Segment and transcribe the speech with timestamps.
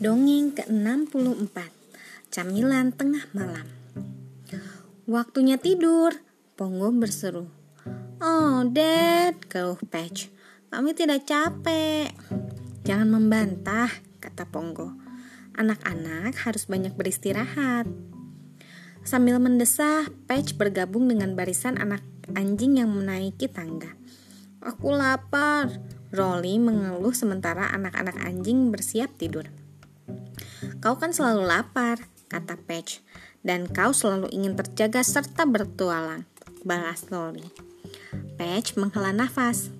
[0.00, 1.60] Dongeng ke-64
[2.32, 3.68] Camilan Tengah Malam.
[5.04, 6.16] Waktunya tidur
[6.56, 7.52] Pongo berseru
[8.16, 10.32] Oh Dad Keluh Patch
[10.72, 12.16] Kami tidak capek.
[12.80, 13.92] Jangan membantah
[14.24, 14.96] Kata Pongo
[15.52, 17.84] Anak-anak harus banyak beristirahat.
[19.04, 22.00] Sambil mendesah Patch bergabung dengan barisan anak
[22.32, 23.92] anjing yang menaiki tangga.
[24.64, 25.68] Aku lapar
[26.08, 29.52] Rolly mengeluh sementara anak-anak anjing bersiap tidur.
[30.80, 33.00] Kau kan selalu lapar, kata Patch,
[33.40, 36.28] dan kau selalu ingin terjaga serta bertualang,
[36.64, 37.44] balas Rolly.
[38.36, 39.72] Patch menghela nafas.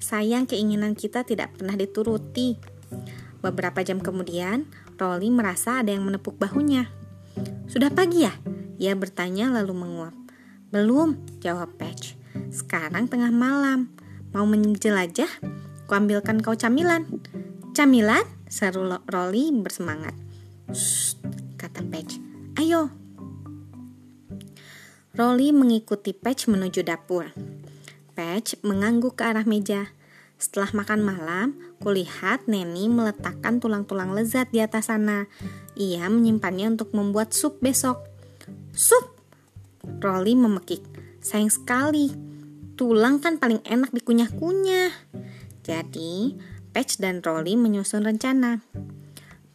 [0.00, 2.56] Sayang keinginan kita tidak pernah dituruti.
[3.40, 4.66] Beberapa jam kemudian,
[4.98, 6.88] Rolly merasa ada yang menepuk bahunya.
[7.70, 8.34] Sudah pagi ya?
[8.80, 10.16] Ia bertanya lalu menguap.
[10.70, 12.16] Belum, jawab Patch.
[12.50, 13.92] Sekarang tengah malam.
[14.30, 15.28] Mau menjelajah?
[15.90, 17.06] Kuambilkan kau camilan.
[17.74, 18.39] Camilan?
[18.50, 20.10] Seru Rolly bersemangat.
[21.54, 22.18] Kata Patch.
[22.58, 22.90] Ayo.
[25.14, 27.30] Rolly mengikuti Patch menuju dapur.
[28.18, 29.94] Patch mengangguk ke arah meja.
[30.34, 31.46] Setelah makan malam,
[31.78, 35.30] kulihat Neni meletakkan tulang-tulang lezat di atas sana.
[35.78, 38.02] Ia menyimpannya untuk membuat sup besok.
[38.74, 39.14] Sup!
[40.02, 40.82] Rolly memekik.
[41.22, 42.10] Sayang sekali,
[42.74, 44.90] tulang kan paling enak dikunyah-kunyah.
[45.62, 46.34] Jadi,
[46.70, 48.62] Patch dan Rolly menyusun rencana.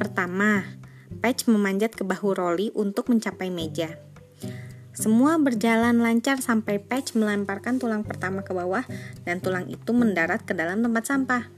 [0.00, 0.64] Pertama,
[1.20, 4.00] Patch memanjat ke bahu Rolly untuk mencapai meja.
[4.96, 8.84] Semua berjalan lancar sampai Patch melemparkan tulang pertama ke bawah
[9.28, 11.52] dan tulang itu mendarat ke dalam tempat sampah.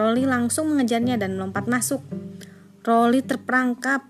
[0.00, 2.00] Rolly langsung mengejarnya dan melompat masuk.
[2.80, 4.00] Rolly terperangkap.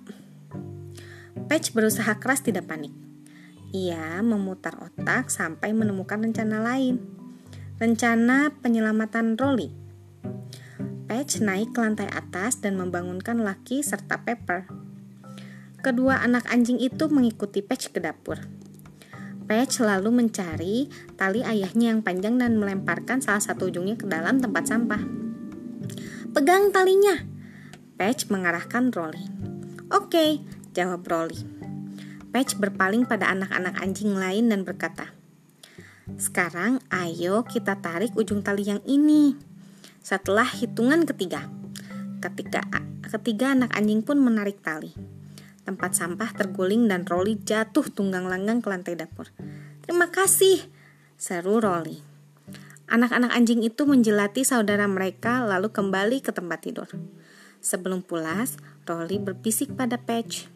[1.51, 2.95] Patch berusaha keras tidak panik.
[3.75, 7.03] Ia memutar otak sampai menemukan rencana lain.
[7.83, 9.90] Rencana penyelamatan Rolly.
[11.11, 14.71] Patch naik ke lantai atas dan membangunkan Lucky serta Pepper.
[15.83, 18.39] Kedua anak anjing itu mengikuti Patch ke dapur.
[19.51, 20.87] Patch lalu mencari
[21.19, 25.03] tali ayahnya yang panjang dan melemparkan salah satu ujungnya ke dalam tempat sampah.
[26.31, 27.19] Pegang talinya.
[27.99, 29.27] Patch mengarahkan Rolly.
[29.91, 30.39] Oke,
[30.71, 31.43] jawab Rolly.
[32.31, 35.11] Patch berpaling pada anak-anak anjing lain dan berkata,
[36.15, 39.50] "Sekarang ayo kita tarik ujung tali yang ini."
[40.01, 41.47] Setelah hitungan ketiga,
[42.25, 42.65] ketika
[43.05, 44.97] ketiga anak anjing pun menarik tali.
[45.61, 49.29] Tempat sampah terguling dan Rolly jatuh tunggang langgang ke lantai dapur.
[49.85, 50.67] "Terima kasih,"
[51.21, 52.01] seru Rolly.
[52.91, 56.91] Anak-anak anjing itu menjelati saudara mereka lalu kembali ke tempat tidur.
[57.63, 60.51] Sebelum pulas, Rolly berbisik pada Patch.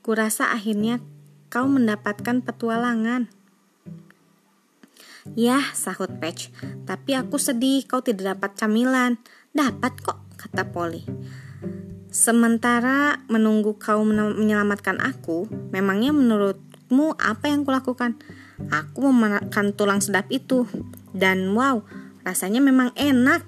[0.00, 1.04] Kurasa akhirnya
[1.52, 3.28] kau mendapatkan petualangan.
[5.34, 6.54] Ya, sahut Patch.
[6.86, 9.18] Tapi aku sedih kau tidak dapat camilan.
[9.50, 11.02] Dapat kok, kata Polly.
[12.12, 18.16] Sementara menunggu kau menyelamatkan aku, memangnya menurutmu apa yang kulakukan?
[18.72, 20.64] Aku memakan tulang sedap itu.
[21.10, 21.82] Dan wow,
[22.24, 23.44] rasanya memang enak.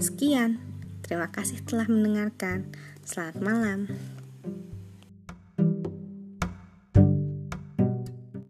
[0.00, 0.60] Sekian.
[1.04, 2.70] Terima kasih telah mendengarkan.
[3.02, 3.78] Selamat malam.